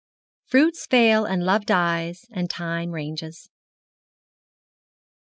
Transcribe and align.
'FRUITS 0.47 0.87
FAIL 0.87 1.25
AND 1.25 1.43
LOVE 1.45 1.63
DIES 1.63 2.25
AND 2.31 2.49
TIME 2.49 2.89
RANGES.' 2.89 3.51